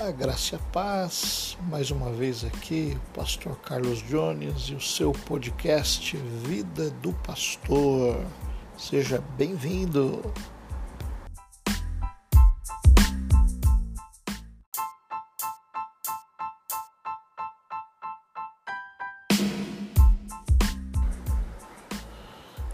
A 0.00 0.10
graça 0.10 0.54
e 0.54 0.56
a 0.56 0.58
paz, 0.72 1.58
mais 1.68 1.90
uma 1.90 2.10
vez 2.10 2.42
aqui, 2.42 2.96
o 2.96 3.18
pastor 3.18 3.54
Carlos 3.58 3.98
Jones 3.98 4.70
e 4.70 4.74
o 4.74 4.80
seu 4.80 5.12
podcast 5.12 6.16
Vida 6.16 6.88
do 6.88 7.12
Pastor. 7.12 8.24
Seja 8.78 9.22
bem-vindo. 9.36 10.32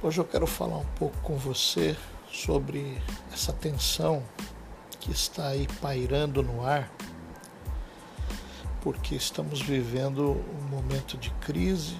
Hoje 0.01 0.21
eu 0.21 0.25
quero 0.25 0.47
falar 0.47 0.79
um 0.79 0.87
pouco 0.97 1.19
com 1.23 1.37
você 1.37 1.97
sobre 2.31 2.97
essa 3.33 3.53
tensão 3.53 4.23
que 5.01 5.11
está 5.11 5.49
aí 5.49 5.67
pairando 5.81 6.41
no 6.41 6.65
ar, 6.65 6.89
porque 8.87 9.17
estamos 9.17 9.61
vivendo 9.61 10.31
um 10.31 10.69
momento 10.71 11.19
de 11.19 11.31
crise 11.41 11.97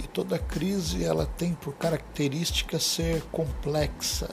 e 0.00 0.02
toda 0.08 0.36
crise 0.36 1.04
ela 1.04 1.26
tem 1.38 1.54
por 1.54 1.74
característica 1.74 2.80
ser 2.80 3.22
complexa. 3.30 4.28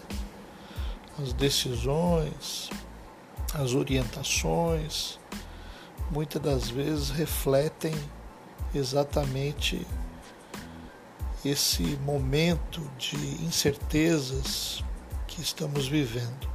As 1.21 1.31
decisões, 1.31 2.71
as 3.53 3.75
orientações, 3.75 5.19
muitas 6.09 6.41
das 6.41 6.69
vezes 6.71 7.11
refletem 7.11 7.93
exatamente 8.73 9.85
esse 11.45 11.83
momento 12.03 12.81
de 12.97 13.15
incertezas 13.45 14.83
que 15.27 15.39
estamos 15.39 15.87
vivendo. 15.87 16.52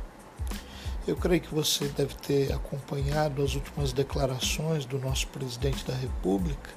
Eu 1.08 1.16
creio 1.16 1.40
que 1.40 1.54
você 1.54 1.88
deve 1.88 2.14
ter 2.16 2.52
acompanhado 2.52 3.42
as 3.42 3.54
últimas 3.54 3.94
declarações 3.94 4.84
do 4.84 4.98
nosso 4.98 5.26
presidente 5.28 5.82
da 5.86 5.94
República 5.94 6.68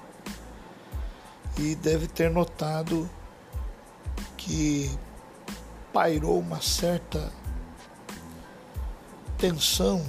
e 1.60 1.76
deve 1.76 2.08
ter 2.08 2.32
notado 2.32 3.10
que 4.38 4.90
pairou 5.92 6.40
uma 6.40 6.62
certa 6.62 7.30
tensão 9.38 10.02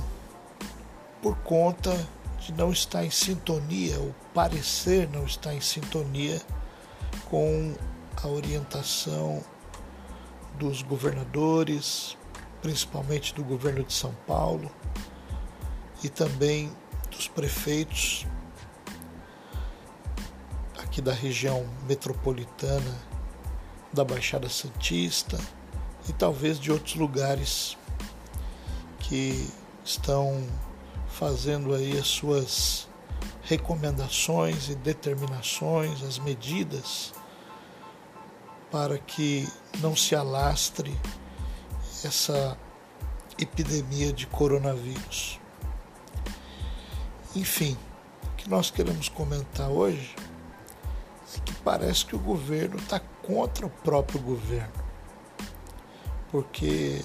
por 1.21 1.37
conta 1.39 1.91
de 2.39 2.53
não 2.53 2.71
estar 2.71 3.05
em 3.05 3.11
sintonia, 3.11 3.99
ou 3.99 4.15
parecer 4.33 5.11
não 5.11 5.25
estar 5.25 5.53
em 5.53 5.61
sintonia 5.61 6.41
com 7.29 7.75
a 8.23 8.29
orientação 8.29 9.43
dos 10.61 10.81
governadores, 10.81 12.17
principalmente 12.63 13.35
do 13.35 13.43
governo 13.43 13.83
de 13.83 13.93
São 13.93 14.15
Paulo 14.27 14.71
e 16.03 16.09
também 16.09 16.73
dos 17.11 17.29
prefeitos 17.29 18.25
aqui 20.79 21.03
da 21.03 21.13
região 21.13 21.67
metropolitana 21.87 22.99
da 23.93 24.05
Baixada 24.05 24.49
Santista 24.49 25.39
e 26.09 26.13
talvez 26.13 26.59
de 26.59 26.71
outros 26.73 26.95
lugares 26.95 27.77
que 29.01 29.49
estão 29.85 30.43
fazendo 31.09 31.75
aí 31.75 31.99
as 31.99 32.07
suas 32.07 32.89
recomendações 33.43 34.69
e 34.69 34.75
determinações, 34.75 36.03
as 36.03 36.19
medidas 36.19 37.13
para 38.71 38.97
que 38.99 39.47
não 39.81 39.95
se 39.95 40.15
alastre 40.15 40.99
essa 42.05 42.57
epidemia 43.39 44.13
de 44.13 44.27
coronavírus. 44.27 45.41
Enfim, 47.35 47.77
o 48.25 48.37
que 48.37 48.49
nós 48.49 48.71
queremos 48.71 49.09
comentar 49.09 49.71
hoje 49.71 50.15
é 51.37 51.41
que 51.41 51.55
parece 51.57 52.05
que 52.05 52.15
o 52.15 52.19
governo 52.19 52.77
está 52.77 53.01
contra 53.01 53.67
o 53.67 53.71
próprio 53.71 54.21
governo, 54.21 54.73
porque 56.31 57.03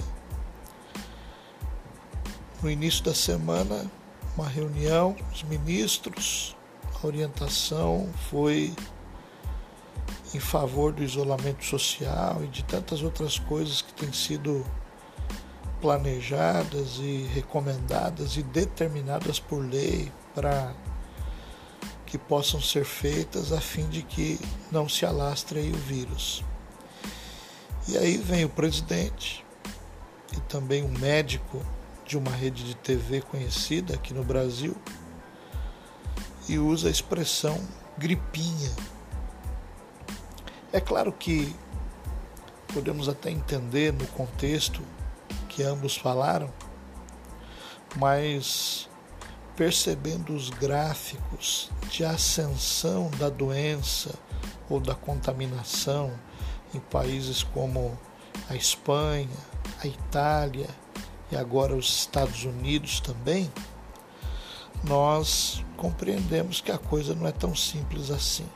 no 2.61 2.69
início 2.69 3.03
da 3.03 3.13
semana, 3.13 3.89
uma 4.35 4.47
reunião, 4.47 5.15
os 5.31 5.43
ministros, 5.43 6.55
a 7.01 7.07
orientação 7.07 8.09
foi 8.29 8.73
em 10.33 10.39
favor 10.39 10.91
do 10.91 11.03
isolamento 11.03 11.63
social 11.63 12.43
e 12.43 12.47
de 12.47 12.63
tantas 12.63 13.01
outras 13.01 13.39
coisas 13.39 13.81
que 13.81 13.93
têm 13.93 14.11
sido 14.11 14.65
planejadas 15.81 16.97
e 16.99 17.29
recomendadas 17.33 18.37
e 18.37 18.43
determinadas 18.43 19.39
por 19.39 19.63
lei 19.63 20.11
para 20.33 20.73
que 22.05 22.17
possam 22.17 22.61
ser 22.61 22.85
feitas 22.85 23.51
a 23.51 23.59
fim 23.59 23.87
de 23.89 24.01
que 24.01 24.39
não 24.71 24.87
se 24.87 25.05
alastre 25.05 25.59
o 25.71 25.77
vírus. 25.77 26.43
E 27.87 27.97
aí 27.97 28.17
vem 28.17 28.45
o 28.45 28.49
presidente 28.49 29.45
e 30.35 30.39
também 30.41 30.83
um 30.83 30.99
médico 30.99 31.61
de 32.05 32.17
uma 32.17 32.31
rede 32.31 32.63
de 32.63 32.75
TV 32.75 33.21
conhecida 33.21 33.95
aqui 33.95 34.13
no 34.13 34.23
Brasil 34.23 34.75
e 36.47 36.57
usa 36.57 36.87
a 36.87 36.91
expressão 36.91 37.61
gripinha. 37.97 38.71
É 40.71 40.79
claro 40.79 41.11
que 41.11 41.53
podemos 42.73 43.09
até 43.09 43.29
entender 43.29 43.91
no 43.91 44.07
contexto 44.07 44.81
que 45.57 45.63
ambos 45.63 45.97
falaram, 45.97 46.53
mas 47.95 48.87
percebendo 49.55 50.35
os 50.35 50.51
gráficos 50.51 51.71
de 51.89 52.05
ascensão 52.05 53.09
da 53.17 53.27
doença 53.27 54.13
ou 54.69 54.79
da 54.79 54.93
contaminação 54.93 56.13
em 56.75 56.79
países 56.79 57.41
como 57.41 57.97
a 58.47 58.55
Espanha, 58.55 59.35
a 59.81 59.87
Itália 59.87 60.69
e 61.31 61.35
agora 61.35 61.75
os 61.75 61.89
Estados 62.01 62.43
Unidos 62.43 62.99
também, 62.99 63.51
nós 64.83 65.65
compreendemos 65.75 66.61
que 66.61 66.71
a 66.71 66.77
coisa 66.77 67.15
não 67.15 67.25
é 67.25 67.31
tão 67.31 67.55
simples 67.55 68.11
assim. 68.11 68.47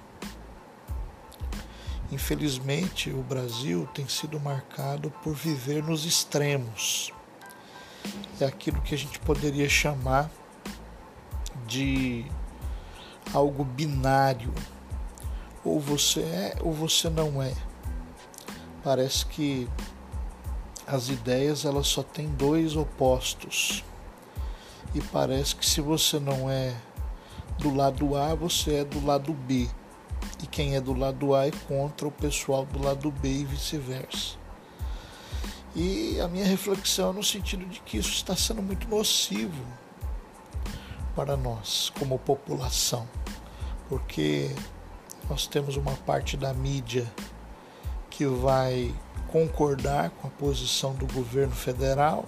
Infelizmente, 2.12 3.10
o 3.10 3.24
Brasil 3.24 3.88
tem 3.94 4.06
sido 4.06 4.38
marcado 4.38 5.10
por 5.24 5.34
viver 5.34 5.82
nos 5.82 6.06
extremos. 6.06 7.14
É 8.38 8.44
aquilo 8.46 8.82
que 8.82 8.94
a 8.94 8.98
gente 8.98 9.18
poderia 9.20 9.70
chamar 9.70 10.30
de 11.66 12.26
algo 13.34 13.64
binário. 13.64 14.54
Ou 15.64 15.80
você 15.80 16.20
é 16.20 16.56
ou 16.60 16.74
você 16.74 17.10
não 17.10 17.42
é. 17.42 17.54
Parece 18.84 19.26
que 19.28 19.70
as 20.86 21.08
ideias 21.08 21.64
elas 21.64 21.88
só 21.88 22.04
têm 22.04 22.28
dois 22.34 22.76
opostos. 22.76 23.86
E 24.94 25.00
parece 25.00 25.56
que 25.56 25.66
se 25.66 25.80
você 25.80 26.20
não 26.20 26.50
é 26.50 26.76
do 27.58 27.74
lado 27.74 28.18
A, 28.18 28.36
você 28.36 28.80
é 28.80 28.84
do 28.84 29.06
lado 29.06 29.32
B 29.32 29.70
e 30.42 30.48
quem 30.48 30.76
é 30.76 30.82
do 30.82 30.94
lado 30.94 31.36
A 31.36 31.48
é 31.48 31.52
contra 31.68 32.08
o 32.08 32.12
pessoal 32.12 32.66
do 32.66 32.84
lado 32.84 33.12
B 33.12 33.30
e 33.30 33.46
vice-versa. 33.46 34.36
E 35.76 36.20
a 36.20 36.28
minha 36.28 36.46
reflexão 36.46 37.12
é 37.12 37.14
no 37.14 37.24
sentido 37.24 37.66
de 37.66 37.80
que 37.82 37.98
isso 37.98 38.12
está 38.12 38.36
sendo 38.36 38.62
muito 38.62 38.88
nocivo 38.90 39.64
para 41.16 41.38
nós, 41.38 41.92
como 41.98 42.18
população, 42.20 43.08
porque 43.88 44.50
nós 45.30 45.48
temos 45.48 45.78
uma 45.78 45.94
parte 45.94 46.36
da 46.36 46.54
mídia 46.54 47.10
que 48.10 48.26
vai 48.26 48.94
concordar 49.32 50.10
com 50.10 50.28
a 50.28 50.32
posição 50.32 50.94
do 50.94 51.06
governo 51.14 51.56
federal, 51.56 52.26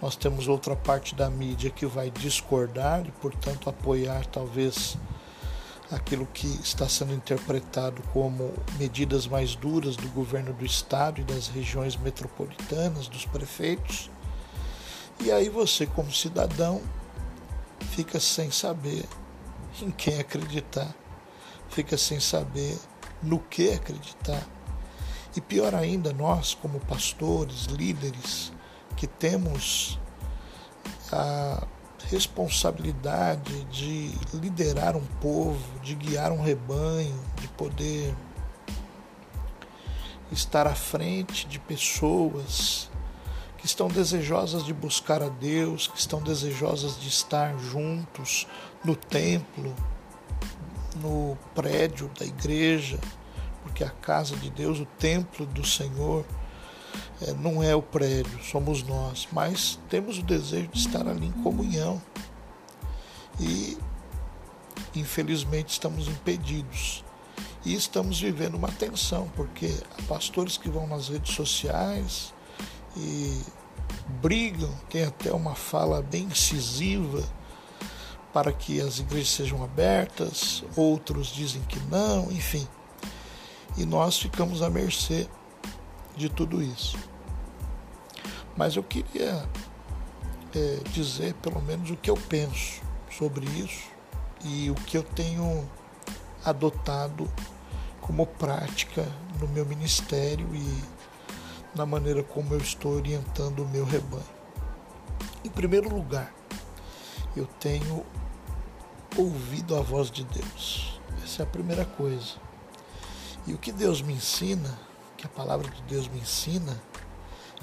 nós 0.00 0.14
temos 0.14 0.46
outra 0.46 0.76
parte 0.76 1.14
da 1.14 1.28
mídia 1.28 1.70
que 1.70 1.86
vai 1.86 2.10
discordar 2.10 3.04
e, 3.06 3.10
portanto, 3.10 3.68
apoiar 3.68 4.26
talvez 4.26 4.96
aquilo 5.90 6.26
que 6.26 6.46
está 6.46 6.88
sendo 6.88 7.14
interpretado 7.14 8.02
como 8.12 8.52
medidas 8.78 9.26
mais 9.26 9.54
duras 9.54 9.96
do 9.96 10.08
governo 10.08 10.52
do 10.52 10.64
estado 10.64 11.20
e 11.20 11.24
das 11.24 11.48
regiões 11.48 11.96
metropolitanas, 11.96 13.08
dos 13.08 13.24
prefeitos. 13.24 14.10
E 15.20 15.30
aí 15.30 15.48
você, 15.48 15.86
como 15.86 16.12
cidadão, 16.12 16.82
fica 17.92 18.18
sem 18.18 18.50
saber 18.50 19.04
em 19.80 19.90
quem 19.90 20.18
acreditar, 20.18 20.94
fica 21.70 21.96
sem 21.96 22.20
saber 22.20 22.76
no 23.22 23.38
que 23.38 23.72
acreditar. 23.72 24.46
E 25.36 25.40
pior 25.40 25.74
ainda, 25.74 26.12
nós, 26.12 26.54
como 26.54 26.80
pastores, 26.80 27.64
líderes, 27.66 28.52
que 28.96 29.06
temos 29.06 29.98
a 31.12 31.66
responsabilidade 32.04 33.64
de 33.64 34.10
liderar 34.34 34.96
um 34.96 35.04
povo, 35.20 35.80
de 35.82 35.94
guiar 35.94 36.30
um 36.30 36.40
rebanho, 36.40 37.18
de 37.40 37.48
poder 37.48 38.14
estar 40.30 40.66
à 40.66 40.74
frente 40.74 41.46
de 41.46 41.58
pessoas 41.58 42.90
que 43.58 43.66
estão 43.66 43.88
desejosas 43.88 44.64
de 44.64 44.72
buscar 44.72 45.22
a 45.22 45.28
Deus, 45.28 45.86
que 45.86 45.98
estão 45.98 46.20
desejosas 46.20 47.00
de 47.00 47.08
estar 47.08 47.58
juntos 47.58 48.46
no 48.84 48.94
templo, 48.94 49.74
no 50.96 51.36
prédio 51.54 52.10
da 52.18 52.24
igreja, 52.24 52.98
porque 53.62 53.82
a 53.82 53.90
casa 53.90 54.36
de 54.36 54.50
Deus, 54.50 54.78
o 54.78 54.86
templo 54.86 55.46
do 55.46 55.66
Senhor, 55.66 56.24
é, 57.22 57.32
não 57.34 57.62
é 57.62 57.74
o 57.74 57.82
prédio, 57.82 58.42
somos 58.42 58.82
nós, 58.82 59.26
mas 59.32 59.78
temos 59.88 60.18
o 60.18 60.22
desejo 60.22 60.68
de 60.68 60.78
estar 60.78 61.06
ali 61.08 61.26
em 61.26 61.32
comunhão. 61.42 62.00
E 63.40 63.78
infelizmente 64.94 65.70
estamos 65.70 66.08
impedidos. 66.08 67.04
E 67.64 67.74
estamos 67.74 68.20
vivendo 68.20 68.54
uma 68.54 68.70
tensão, 68.70 69.28
porque 69.34 69.74
há 69.98 70.02
pastores 70.02 70.56
que 70.56 70.68
vão 70.68 70.86
nas 70.86 71.08
redes 71.08 71.34
sociais 71.34 72.32
e 72.96 73.42
brigam, 74.22 74.72
tem 74.88 75.04
até 75.04 75.32
uma 75.32 75.54
fala 75.54 76.00
bem 76.00 76.24
incisiva 76.24 77.22
para 78.32 78.52
que 78.52 78.80
as 78.80 78.98
igrejas 78.98 79.30
sejam 79.30 79.64
abertas, 79.64 80.62
outros 80.76 81.28
dizem 81.28 81.62
que 81.62 81.78
não, 81.90 82.30
enfim. 82.30 82.66
E 83.76 83.84
nós 83.84 84.18
ficamos 84.18 84.62
à 84.62 84.70
mercê 84.70 85.28
de 86.16 86.28
tudo 86.28 86.62
isso. 86.62 86.98
Mas 88.56 88.74
eu 88.74 88.82
queria 88.82 89.46
é, 90.54 90.80
dizer 90.90 91.34
pelo 91.34 91.60
menos 91.60 91.90
o 91.90 91.96
que 91.96 92.10
eu 92.10 92.16
penso 92.16 92.80
sobre 93.10 93.46
isso 93.46 93.88
e 94.44 94.70
o 94.70 94.74
que 94.74 94.96
eu 94.96 95.02
tenho 95.02 95.68
adotado 96.44 97.30
como 98.00 98.26
prática 98.26 99.06
no 99.40 99.48
meu 99.48 99.66
ministério 99.66 100.48
e 100.54 100.84
na 101.74 101.84
maneira 101.84 102.22
como 102.22 102.54
eu 102.54 102.58
estou 102.58 102.96
orientando 102.96 103.64
o 103.64 103.68
meu 103.68 103.84
rebanho. 103.84 104.36
Em 105.44 105.50
primeiro 105.50 105.94
lugar, 105.94 106.32
eu 107.36 107.46
tenho 107.60 108.04
ouvido 109.16 109.76
a 109.76 109.80
voz 109.80 110.10
de 110.10 110.24
Deus. 110.24 111.00
Essa 111.22 111.42
é 111.42 111.44
a 111.44 111.48
primeira 111.48 111.84
coisa. 111.84 112.34
E 113.46 113.52
o 113.52 113.58
que 113.58 113.70
Deus 113.70 114.00
me 114.00 114.14
ensina, 114.14 114.78
que 115.16 115.26
a 115.26 115.30
palavra 115.30 115.68
de 115.70 115.82
Deus 115.82 116.06
me 116.08 116.20
ensina, 116.20 116.80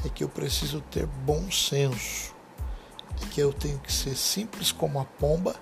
é 0.06 0.10
que 0.10 0.24
eu 0.24 0.30
preciso 0.30 0.82
ter 0.82 1.06
bom 1.06 1.50
senso. 1.52 2.34
É 3.22 3.26
que 3.28 3.40
eu 3.40 3.54
tenho 3.54 3.80
que 3.80 3.94
ser 3.94 4.16
simples 4.16 4.72
como 4.72 5.00
a 5.00 5.06
pomba, 5.06 5.56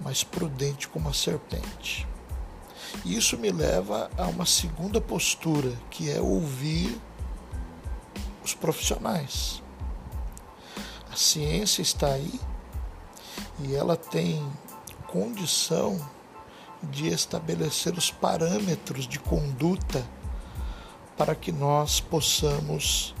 mas 0.00 0.24
prudente 0.24 0.88
como 0.88 1.08
a 1.08 1.12
serpente. 1.12 2.08
E 3.04 3.16
isso 3.16 3.38
me 3.38 3.50
leva 3.50 4.10
a 4.16 4.26
uma 4.26 4.46
segunda 4.46 5.00
postura, 5.00 5.72
que 5.90 6.10
é 6.10 6.20
ouvir 6.20 6.98
os 8.44 8.54
profissionais. 8.54 9.62
A 11.10 11.16
ciência 11.16 11.82
está 11.82 12.08
aí 12.08 12.40
e 13.60 13.74
ela 13.74 13.96
tem 13.96 14.44
condição 15.06 16.00
de 16.82 17.08
estabelecer 17.08 17.96
os 17.96 18.10
parâmetros 18.10 19.06
de 19.06 19.18
conduta 19.18 20.04
para 21.16 21.34
que 21.34 21.52
nós 21.52 22.00
possamos 22.00 23.14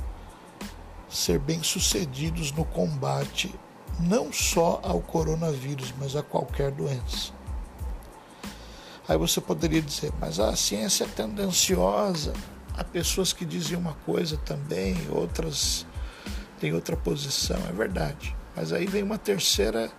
ser 1.08 1.38
bem-sucedidos 1.38 2.52
no 2.52 2.64
combate 2.64 3.54
não 4.00 4.32
só 4.32 4.80
ao 4.82 5.00
coronavírus, 5.00 5.92
mas 5.98 6.16
a 6.16 6.22
qualquer 6.22 6.70
doença. 6.70 7.32
Aí 9.06 9.18
você 9.18 9.40
poderia 9.40 9.82
dizer, 9.82 10.12
mas 10.18 10.40
a 10.40 10.56
ciência 10.56 11.04
é 11.04 11.08
tendenciosa, 11.08 12.32
Há 12.76 12.82
pessoas 12.84 13.32
que 13.34 13.44
dizem 13.44 13.76
uma 13.76 13.92
coisa 14.06 14.38
também, 14.38 14.96
outras 15.10 15.86
têm 16.58 16.72
outra 16.72 16.96
posição, 16.96 17.58
é 17.68 17.72
verdade. 17.72 18.34
Mas 18.56 18.72
aí 18.72 18.86
vem 18.86 19.02
uma 19.02 19.18
terceira 19.18 19.90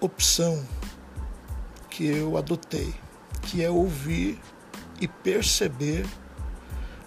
opção 0.00 0.62
que 1.88 2.04
eu 2.04 2.36
adotei, 2.36 2.94
que 3.42 3.64
é 3.64 3.70
ouvir 3.70 4.38
e 5.00 5.08
perceber 5.08 6.06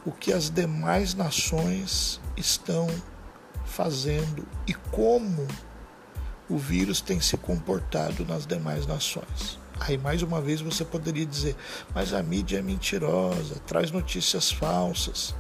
o 0.05 0.11
que 0.11 0.31
as 0.31 0.49
demais 0.49 1.13
nações 1.13 2.19
estão 2.35 2.87
fazendo 3.65 4.47
e 4.65 4.73
como 4.73 5.47
o 6.49 6.57
vírus 6.57 6.99
tem 7.01 7.21
se 7.21 7.37
comportado 7.37 8.25
nas 8.25 8.45
demais 8.45 8.87
nações. 8.87 9.59
Aí 9.79 9.97
mais 9.97 10.21
uma 10.21 10.41
vez 10.41 10.61
você 10.61 10.83
poderia 10.83 11.25
dizer, 11.25 11.55
mas 11.93 12.13
a 12.13 12.21
mídia 12.21 12.57
é 12.57 12.61
mentirosa, 12.61 13.55
traz 13.65 13.91
notícias 13.91 14.51
falsas. 14.51 15.35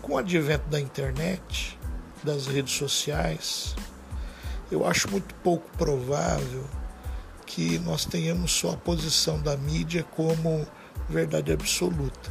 Com 0.00 0.14
o 0.14 0.18
advento 0.18 0.68
da 0.68 0.80
internet, 0.80 1.78
das 2.22 2.46
redes 2.46 2.74
sociais, 2.74 3.74
eu 4.70 4.86
acho 4.86 5.10
muito 5.10 5.34
pouco 5.36 5.68
provável 5.76 6.64
que 7.46 7.78
nós 7.80 8.04
tenhamos 8.04 8.52
só 8.52 8.72
a 8.72 8.76
posição 8.76 9.40
da 9.40 9.56
mídia 9.56 10.02
como 10.02 10.66
verdade 11.12 11.52
absoluta. 11.52 12.30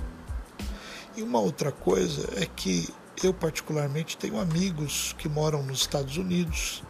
E 1.15 1.21
uma 1.21 1.39
outra 1.39 1.71
coisa 1.71 2.27
é 2.35 2.45
que 2.45 2.89
eu 3.23 3.33
particularmente 3.33 4.17
tenho 4.17 4.39
amigos 4.39 5.15
que 5.17 5.29
moram 5.29 5.63
nos 5.63 5.81
Estados 5.81 6.17
Unidos, 6.17 6.83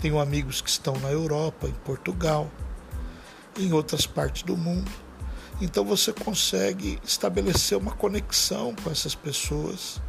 tenho 0.00 0.20
amigos 0.20 0.60
que 0.60 0.70
estão 0.70 0.94
na 1.00 1.10
Europa, 1.10 1.66
em 1.66 1.72
Portugal, 1.72 2.50
em 3.58 3.72
outras 3.72 4.06
partes 4.06 4.42
do 4.42 4.56
mundo. 4.56 4.90
Então 5.60 5.84
você 5.84 6.12
consegue 6.12 6.98
estabelecer 7.04 7.78
uma 7.78 7.92
conexão 7.92 8.74
com 8.74 8.90
essas 8.90 9.14
pessoas, 9.14 10.00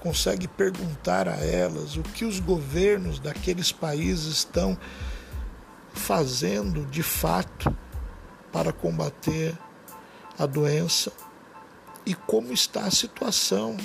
consegue 0.00 0.46
perguntar 0.46 1.28
a 1.28 1.36
elas 1.36 1.96
o 1.96 2.02
que 2.02 2.24
os 2.24 2.38
governos 2.38 3.18
daqueles 3.18 3.72
países 3.72 4.26
estão 4.26 4.78
fazendo 5.92 6.86
de 6.86 7.02
fato 7.02 7.74
para 8.52 8.72
combater 8.72 9.56
a 10.40 10.46
doença 10.46 11.12
e 12.06 12.14
como 12.14 12.50
está 12.50 12.84
a 12.84 12.90
situação 12.90 13.76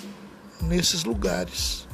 nesses 0.61 1.03
lugares. 1.03 1.85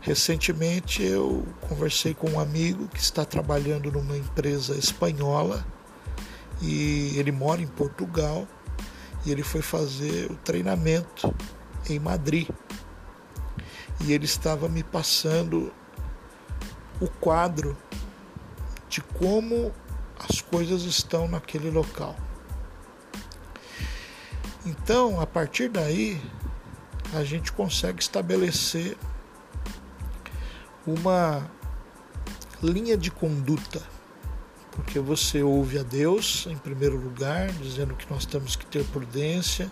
Recentemente 0.00 1.02
eu 1.02 1.44
conversei 1.62 2.14
com 2.14 2.30
um 2.30 2.38
amigo 2.38 2.86
que 2.86 3.00
está 3.00 3.24
trabalhando 3.24 3.90
numa 3.90 4.16
empresa 4.16 4.76
espanhola 4.76 5.66
e 6.62 7.18
ele 7.18 7.32
mora 7.32 7.60
em 7.60 7.66
Portugal 7.66 8.46
e 9.24 9.32
ele 9.32 9.42
foi 9.42 9.62
fazer 9.62 10.30
o 10.30 10.36
treinamento 10.36 11.34
em 11.90 11.98
Madrid. 11.98 12.48
E 14.04 14.12
ele 14.12 14.26
estava 14.26 14.68
me 14.68 14.84
passando 14.84 15.72
o 17.00 17.08
quadro 17.08 17.76
de 18.88 19.00
como 19.00 19.72
as 20.16 20.40
coisas 20.40 20.82
estão 20.82 21.26
naquele 21.26 21.68
local. 21.68 22.14
Então, 24.66 25.20
a 25.20 25.26
partir 25.26 25.68
daí, 25.68 26.20
a 27.14 27.22
gente 27.22 27.52
consegue 27.52 28.02
estabelecer 28.02 28.96
uma 30.84 31.48
linha 32.60 32.96
de 32.96 33.08
conduta. 33.08 33.80
Porque 34.72 34.98
você 34.98 35.40
ouve 35.40 35.78
a 35.78 35.84
Deus 35.84 36.48
em 36.50 36.56
primeiro 36.56 36.96
lugar, 36.96 37.48
dizendo 37.52 37.94
que 37.94 38.10
nós 38.10 38.26
temos 38.26 38.56
que 38.56 38.66
ter 38.66 38.84
prudência 38.86 39.70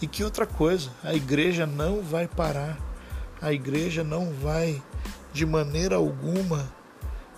e 0.00 0.06
que 0.06 0.24
outra 0.24 0.46
coisa, 0.46 0.90
a 1.04 1.12
igreja 1.12 1.66
não 1.66 2.02
vai 2.02 2.26
parar, 2.26 2.78
a 3.42 3.52
igreja 3.52 4.02
não 4.02 4.32
vai 4.32 4.82
de 5.34 5.44
maneira 5.44 5.96
alguma 5.96 6.66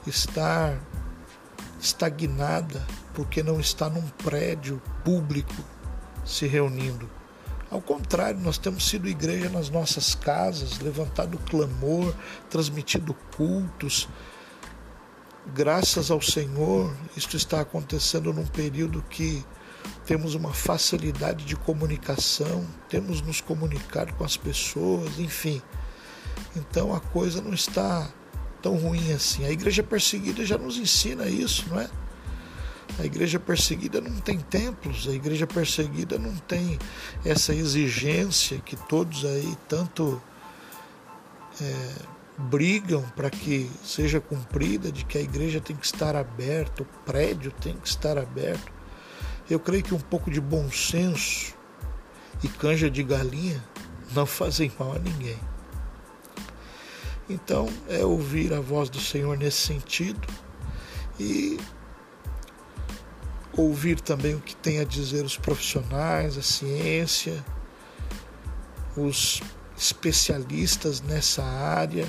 estar 0.07 0.79
estagnada 1.81 2.87
porque 3.13 3.43
não 3.43 3.59
está 3.59 3.91
num 3.91 4.07
prédio 4.25 4.81
público 5.05 5.72
se 6.25 6.47
reunindo. 6.47 7.09
Ao 7.71 7.81
contrário, 7.81 8.39
nós 8.41 8.59
temos 8.59 8.87
sido 8.87 9.09
igreja 9.09 9.49
nas 9.49 9.71
nossas 9.71 10.15
casas, 10.15 10.79
levantado 10.79 11.39
clamor, 11.39 12.15
transmitido 12.51 13.15
cultos, 13.35 14.09
graças 15.55 16.11
ao 16.11 16.21
Senhor, 16.21 16.95
isto 17.17 17.37
está 17.37 17.61
acontecendo 17.61 18.33
num 18.33 18.47
período 18.47 19.03
que 19.09 19.45
temos 20.05 20.35
uma 20.35 20.53
facilidade 20.53 21.45
de 21.45 21.57
comunicação, 21.57 22.67
temos 22.89 23.21
nos 23.23 23.41
comunicado 23.41 24.13
com 24.15 24.25
as 24.25 24.37
pessoas, 24.37 25.19
enfim. 25.19 25.61
Então 26.55 26.95
a 26.95 27.01
coisa 27.01 27.41
não 27.41 27.55
está 27.55 28.09
tão 28.61 28.77
ruim 28.77 29.13
assim. 29.13 29.45
A 29.45 29.51
igreja 29.51 29.83
perseguida 29.83 30.45
já 30.45 30.59
nos 30.59 30.77
ensina 30.77 31.27
isso, 31.27 31.67
não 31.69 31.81
é? 31.81 31.89
A 32.99 33.05
igreja 33.05 33.39
perseguida 33.41 34.01
não 34.01 34.21
tem 34.21 34.39
templos, 34.39 35.09
a 35.09 35.13
igreja 35.13 35.47
perseguida 35.47 36.19
não 36.19 36.35
tem 36.37 36.79
essa 37.25 37.55
exigência 37.55 38.59
que 38.59 38.77
todos 38.77 39.25
aí 39.25 39.57
tanto 39.69 40.21
é, 41.61 41.93
brigam 42.37 43.03
para 43.17 43.31
que 43.31 43.71
seja 43.85 44.21
cumprida, 44.21 44.93
de 44.93 45.05
que 45.05 45.19
a 45.19 45.21
igreja 45.21 45.61
tem 45.61 45.75
que 45.75 45.87
estar 45.87 46.15
aberta, 46.17 46.83
o 46.83 46.87
prédio 47.05 47.51
tem 47.61 47.77
que 47.77 47.89
estar 47.89 48.19
aberto. 48.19 48.73
Eu 49.49 49.59
creio 49.59 49.83
que 49.83 49.95
um 49.95 50.01
pouco 50.01 50.31
de 50.31 50.41
bom 50.41 50.71
senso 50.71 51.55
e 52.43 52.49
canja 52.49 52.91
de 52.91 53.03
galinha 53.03 53.63
não 54.15 54.27
fazem 54.27 54.71
mal 54.79 54.95
a 54.95 54.99
ninguém. 54.99 55.39
Então, 57.29 57.69
é 57.89 58.05
ouvir 58.05 58.53
a 58.53 58.61
voz 58.61 58.91
do 58.91 59.01
Senhor 59.01 59.37
nesse 59.39 59.67
sentido 59.67 60.27
e 61.19 61.59
ouvir 63.57 64.01
também 64.01 64.35
o 64.35 64.41
que 64.41 64.57
tem 64.57 64.81
a 64.81 64.85
dizer 64.85 65.25
os 65.25 65.37
profissionais, 65.37 66.39
a 66.39 66.43
ciência, 66.43 67.45
os 68.97 69.43
especialistas 69.77 71.01
nessa 71.01 71.43
área. 71.43 72.09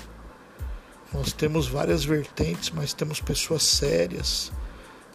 Nós 1.14 1.32
temos 1.32 1.68
várias 1.68 2.04
vertentes, 2.04 2.72
mas 2.72 2.94
temos 2.94 3.20
pessoas 3.20 3.64
sérias. 3.64 4.52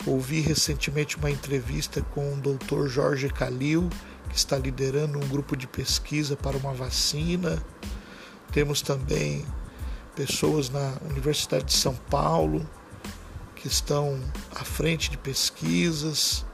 Ouvi 0.07 0.41
recentemente 0.41 1.17
uma 1.17 1.31
entrevista 1.31 2.03
com 2.03 2.35
o 2.35 2.37
Dr. 2.37 2.87
Jorge 2.87 3.29
Calil, 3.29 3.89
que 4.29 4.37
está 4.37 4.57
liderando 4.57 5.19
um 5.19 5.29
grupo 5.29 5.57
de 5.57 5.67
pesquisa 5.67 6.37
para 6.37 6.57
uma 6.57 6.73
vacina. 6.73 7.61
Temos 8.53 8.81
também 8.81 9.45
pessoas 10.15 10.71
na 10.71 10.95
Universidade 11.11 11.65
de 11.65 11.73
São 11.73 11.95
Paulo 11.95 12.69
que 13.59 13.69
estão 13.69 14.19
à 14.55 14.65
frente 14.65 15.11
de 15.11 15.17
pesquisas. 15.17 16.47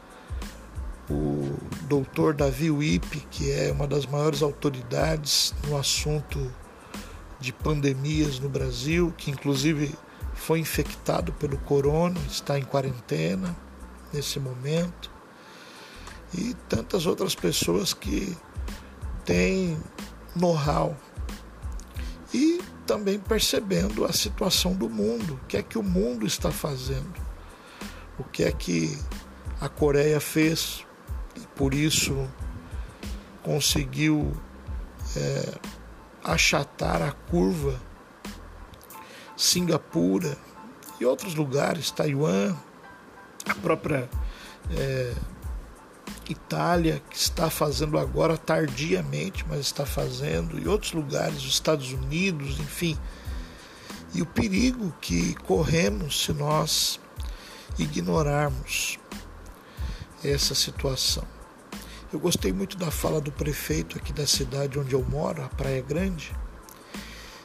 O 1.09 1.55
doutor 1.83 2.33
Davi 2.35 2.71
Wipe, 2.71 3.21
que 3.31 3.53
é 3.53 3.71
uma 3.71 3.87
das 3.87 4.07
maiores 4.07 4.43
autoridades 4.43 5.55
no 5.69 5.77
assunto 5.77 6.51
de 7.39 7.53
pandemias 7.53 8.39
no 8.41 8.49
Brasil, 8.49 9.13
que 9.17 9.31
inclusive 9.31 9.95
foi 10.35 10.61
infectado 10.61 11.33
pelo 11.35 11.59
corona, 11.59 12.19
está 12.29 12.59
em 12.59 12.65
quarentena 12.65 13.55
nesse 14.13 14.41
momento, 14.41 15.11
e 16.33 16.55
tantas 16.69 17.05
outras 17.05 17.35
pessoas 17.35 17.93
que 17.93 18.37
têm 19.25 19.79
know-how 20.35 20.97
também 22.87 23.19
percebendo 23.19 24.05
a 24.05 24.13
situação 24.13 24.75
do 24.75 24.89
mundo, 24.89 25.35
o 25.43 25.47
que 25.47 25.57
é 25.57 25.63
que 25.63 25.79
o 25.79 25.83
mundo 25.83 26.27
está 26.27 26.51
fazendo, 26.51 27.15
o 28.19 28.25
que 28.25 28.45
é 28.45 28.53
que 28.53 28.99
a 29.61 29.69
Coreia 29.69 30.21
fez, 30.21 30.85
por 31.55 31.75
isso 31.75 32.29
conseguiu 33.43 34.33
é, 35.17 35.55
achatar 36.23 37.03
a 37.03 37.13
curva. 37.13 37.81
Singapura 39.37 40.39
e 41.01 41.05
outros 41.05 41.35
lugares, 41.35 41.91
Taiwan, 41.91 42.55
a 43.49 43.55
própria 43.57 44.09
é, 44.71 45.13
Itália, 46.29 47.03
que 47.11 47.17
está 47.17 47.51
fazendo 47.51 47.99
agora 47.99 48.37
tardiamente, 48.37 49.45
mas 49.49 49.61
está 49.61 49.85
fazendo, 49.85 50.59
e 50.59 50.67
outros 50.67 50.93
lugares, 50.93 51.39
os 51.39 51.53
Estados 51.53 51.93
Unidos, 51.93 52.59
enfim. 52.61 52.99
E 54.15 54.23
o 54.23 54.27
perigo 54.27 54.95
que 55.01 55.35
corremos 55.43 56.25
se 56.25 56.33
nós 56.33 57.01
ignorarmos 57.79 58.99
essa 60.23 60.55
situação. 60.55 61.25
Eu 62.13 62.21
gostei 62.21 62.53
muito 62.53 62.77
da 62.77 62.91
fala 62.91 63.21
do 63.21 63.33
prefeito 63.33 63.99
aqui 63.99 64.13
da 64.13 64.27
cidade 64.27 64.79
onde 64.79 64.95
eu 64.95 65.03
moro, 65.03 65.43
a 65.43 65.49
Praia 65.49 65.83
Grande. 65.83 66.33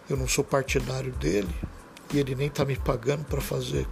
Eu 0.07 0.15
não 0.15 0.27
sou 0.27 0.43
partidário 0.43 1.11
dele 1.13 1.53
e 2.13 2.19
ele 2.19 2.35
nem 2.35 2.47
está 2.47 2.63
me 2.63 2.75
pagando 2.75 3.25
para 3.25 3.41
fazer 3.41 3.87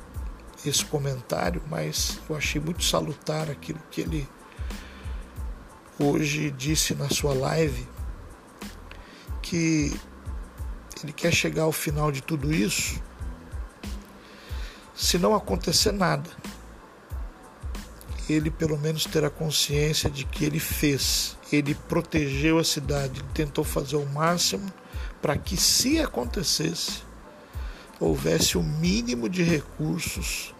esse 0.66 0.86
comentário, 0.86 1.62
mas 1.70 2.20
eu 2.30 2.36
achei 2.36 2.62
muito 2.62 2.84
salutar 2.84 3.50
aquilo 3.50 3.80
que 3.92 4.02
ele 4.02 4.28
hoje 6.00 6.52
disse 6.52 6.94
na 6.94 7.10
sua 7.10 7.34
live 7.34 7.88
que 9.42 10.00
ele 11.04 11.14
quer 11.14 11.34
chegar 11.34 11.64
ao 11.64 11.72
final 11.72 12.12
de 12.12 12.22
tudo 12.22 12.54
isso 12.54 13.02
se 14.96 15.18
não 15.20 15.36
acontecer 15.36 15.92
nada. 15.92 16.30
Ele 18.28 18.50
pelo 18.50 18.78
menos 18.78 19.06
terá 19.06 19.30
consciência 19.30 20.10
de 20.10 20.26
que 20.26 20.44
ele 20.44 20.60
fez, 20.60 21.38
ele 21.52 21.76
protegeu 21.76 22.58
a 22.58 22.64
cidade, 22.64 23.24
tentou 23.34 23.64
fazer 23.64 23.96
o 23.96 24.06
máximo 24.08 24.66
para 25.22 25.38
que, 25.38 25.56
se 25.56 26.00
acontecesse, 26.00 27.04
houvesse 28.00 28.58
o 28.58 28.64
mínimo 28.64 29.30
de 29.30 29.44
recursos 29.44 30.54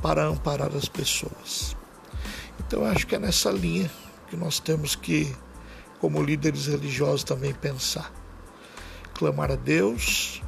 para 0.00 0.24
amparar 0.24 0.74
as 0.74 0.88
pessoas. 0.88 1.76
Então, 2.60 2.84
acho 2.84 3.06
que 3.06 3.14
é 3.14 3.18
nessa 3.18 3.50
linha 3.50 3.90
que 4.32 4.36
nós 4.38 4.58
temos 4.58 4.96
que, 4.96 5.36
como 6.00 6.22
líderes 6.22 6.66
religiosos, 6.66 7.22
também 7.22 7.52
pensar. 7.52 8.10
Clamar 9.12 9.50
a 9.50 9.56
Deus, 9.56 10.42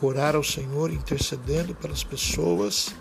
orar 0.00 0.34
ao 0.34 0.42
Senhor, 0.42 0.90
intercedendo 0.90 1.74
pelas 1.74 2.02
pessoas, 2.02 2.94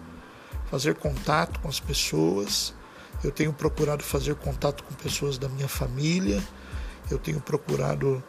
fazer 0.69 0.95
contato 0.95 1.61
com 1.61 1.69
as 1.69 1.79
pessoas. 1.79 2.75
Eu 3.23 3.31
tenho 3.31 3.53
procurado 3.53 4.03
fazer 4.03 4.35
contato 4.35 4.83
com 4.83 4.93
pessoas 4.95 5.37
da 5.37 5.47
minha 5.47 5.69
família, 5.69 6.43
eu 7.09 7.17
tenho 7.17 7.39
procurado 7.39 8.21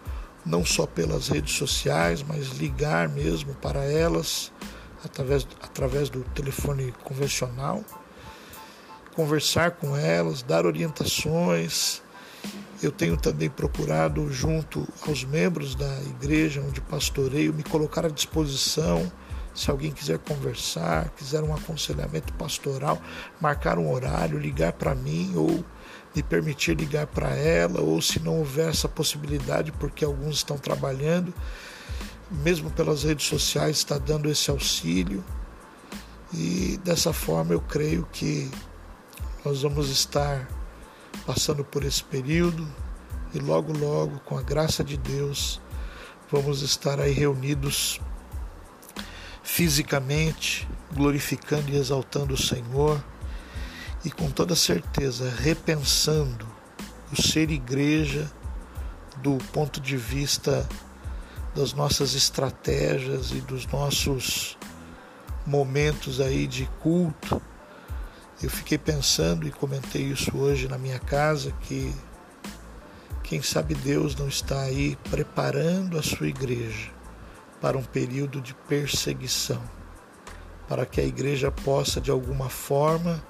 não 0.46 0.64
só 0.64 0.86
pelas 0.86 1.26
redes 1.26 1.54
sociais, 1.54 2.22
mas 2.22 2.50
ligar 2.50 3.08
mesmo 3.08 3.52
para 3.56 3.84
elas 3.84 4.52
através, 5.04 5.44
através 5.60 6.08
do 6.08 6.22
telefone 6.22 6.94
convencional, 7.02 7.84
conversar 9.14 9.72
com 9.72 9.96
elas, 9.96 10.42
dar 10.42 10.66
orientações. 10.66 12.02
Eu 12.82 12.90
tenho 12.90 13.16
também 13.16 13.50
procurado, 13.50 14.32
junto 14.32 14.86
aos 15.06 15.24
membros 15.24 15.74
da 15.74 16.00
igreja 16.02 16.62
onde 16.66 16.80
pastoreio, 16.80 17.52
me 17.52 17.62
colocar 17.62 18.06
à 18.06 18.08
disposição 18.08 19.10
se 19.54 19.70
alguém 19.70 19.90
quiser 19.90 20.18
conversar, 20.18 21.10
quiser 21.10 21.42
um 21.42 21.54
aconselhamento 21.54 22.32
pastoral, 22.34 23.00
marcar 23.40 23.78
um 23.78 23.92
horário, 23.92 24.38
ligar 24.38 24.72
para 24.72 24.94
mim 24.94 25.32
ou 25.34 25.64
me 26.14 26.22
permitir 26.22 26.74
ligar 26.74 27.06
para 27.06 27.30
ela, 27.34 27.80
ou 27.80 28.00
se 28.00 28.18
não 28.20 28.38
houver 28.38 28.68
essa 28.68 28.88
possibilidade, 28.88 29.70
porque 29.72 30.04
alguns 30.04 30.36
estão 30.36 30.58
trabalhando, 30.58 31.32
mesmo 32.30 32.70
pelas 32.70 33.04
redes 33.04 33.26
sociais, 33.26 33.76
está 33.76 33.96
dando 33.98 34.28
esse 34.28 34.50
auxílio. 34.50 35.24
E 36.32 36.80
dessa 36.84 37.12
forma 37.12 37.52
eu 37.52 37.60
creio 37.60 38.08
que 38.12 38.50
nós 39.44 39.62
vamos 39.62 39.88
estar 39.88 40.48
passando 41.24 41.64
por 41.64 41.84
esse 41.84 42.04
período 42.04 42.66
e 43.32 43.38
logo, 43.38 43.72
logo, 43.72 44.18
com 44.20 44.36
a 44.36 44.42
graça 44.42 44.82
de 44.82 44.96
Deus, 44.96 45.60
vamos 46.30 46.62
estar 46.62 47.00
aí 47.00 47.12
reunidos 47.12 48.00
fisicamente, 49.42 50.68
glorificando 50.92 51.70
e 51.70 51.76
exaltando 51.76 52.34
o 52.34 52.36
Senhor 52.36 53.02
e 54.04 54.10
com 54.10 54.30
toda 54.30 54.54
certeza 54.54 55.30
repensando 55.30 56.46
o 57.12 57.20
ser 57.20 57.50
igreja 57.50 58.30
do 59.16 59.38
ponto 59.52 59.80
de 59.80 59.96
vista 59.96 60.68
das 61.54 61.72
nossas 61.72 62.14
estratégias 62.14 63.32
e 63.32 63.40
dos 63.40 63.66
nossos 63.66 64.56
momentos 65.46 66.20
aí 66.20 66.46
de 66.46 66.66
culto. 66.80 67.42
Eu 68.42 68.48
fiquei 68.48 68.78
pensando 68.78 69.46
e 69.46 69.50
comentei 69.50 70.02
isso 70.02 70.34
hoje 70.34 70.66
na 70.66 70.78
minha 70.78 70.98
casa 70.98 71.52
que 71.60 71.94
quem 73.22 73.42
sabe 73.42 73.74
Deus 73.74 74.16
não 74.16 74.28
está 74.28 74.62
aí 74.62 74.96
preparando 75.10 75.98
a 75.98 76.02
sua 76.02 76.26
igreja 76.26 76.90
para 77.60 77.76
um 77.76 77.82
período 77.82 78.40
de 78.40 78.54
perseguição, 78.54 79.62
para 80.66 80.86
que 80.86 81.02
a 81.02 81.04
igreja 81.04 81.50
possa 81.50 82.00
de 82.00 82.10
alguma 82.10 82.48
forma 82.48 83.22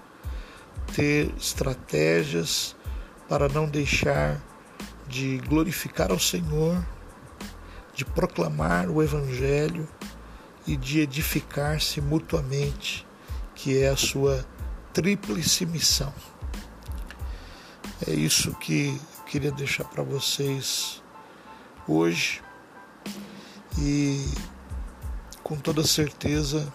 ter 0.95 1.35
estratégias 1.37 2.77
para 3.29 3.49
não 3.49 3.69
deixar 3.69 4.41
de 5.09 5.39
glorificar 5.39 6.13
ao 6.13 6.21
Senhor, 6.21 6.87
de 7.93 8.05
proclamar 8.05 8.89
o 8.89 9.03
Evangelho 9.03 9.89
e 10.69 10.77
de 10.77 11.01
edificar-se 11.01 12.01
mutuamente, 12.01 13.05
que 13.57 13.83
é 13.83 13.89
a 13.89 13.97
sua 13.97 14.47
tríplice 14.93 15.65
missão. 15.67 16.13
É 18.07 18.13
isso 18.13 18.53
que 18.55 19.01
queria 19.27 19.53
deixar 19.53 19.85
para 19.85 20.03
vocês 20.03 21.03
hoje 21.87 22.43
e 23.79 24.27
com 25.43 25.57
toda 25.57 25.85
certeza 25.85 26.73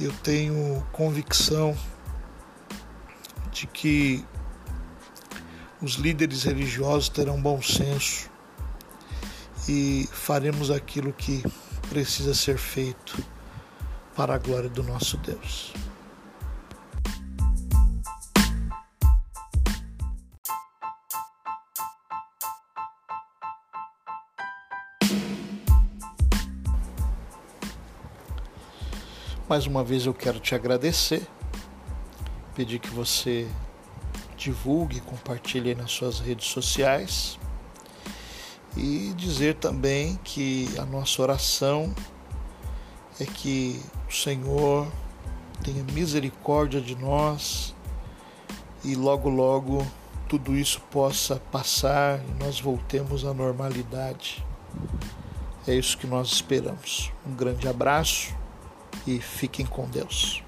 eu 0.00 0.12
tenho 0.22 0.86
convicção 0.92 1.76
de 3.50 3.66
que 3.66 4.24
os 5.80 5.94
líderes 5.94 6.44
religiosos 6.44 7.08
terão 7.08 7.40
bom 7.40 7.60
senso 7.60 8.30
e 9.68 10.08
faremos 10.12 10.70
aquilo 10.70 11.12
que 11.12 11.42
precisa 11.88 12.34
ser 12.34 12.56
feito 12.56 13.22
para 14.14 14.34
a 14.34 14.38
glória 14.38 14.68
do 14.68 14.82
nosso 14.82 15.16
Deus. 15.18 15.72
Mais 29.52 29.66
uma 29.66 29.84
vez 29.84 30.06
eu 30.06 30.14
quero 30.14 30.40
te 30.40 30.54
agradecer, 30.54 31.28
pedir 32.54 32.78
que 32.78 32.88
você 32.88 33.46
divulgue, 34.34 34.98
compartilhe 35.02 35.74
nas 35.74 35.92
suas 35.92 36.20
redes 36.20 36.46
sociais 36.46 37.38
e 38.74 39.12
dizer 39.14 39.56
também 39.56 40.18
que 40.24 40.70
a 40.78 40.86
nossa 40.86 41.20
oração 41.20 41.94
é 43.20 43.26
que 43.26 43.78
o 44.08 44.14
Senhor 44.14 44.90
tenha 45.62 45.84
misericórdia 45.92 46.80
de 46.80 46.96
nós 46.96 47.74
e 48.82 48.94
logo, 48.94 49.28
logo 49.28 49.86
tudo 50.30 50.56
isso 50.56 50.80
possa 50.90 51.36
passar 51.52 52.20
e 52.26 52.42
nós 52.42 52.58
voltemos 52.58 53.22
à 53.22 53.34
normalidade. 53.34 54.42
É 55.68 55.74
isso 55.74 55.98
que 55.98 56.06
nós 56.06 56.28
esperamos. 56.28 57.12
Um 57.26 57.34
grande 57.34 57.68
abraço 57.68 58.40
e 59.06 59.20
fiquem 59.20 59.66
com 59.66 59.86
Deus. 59.86 60.42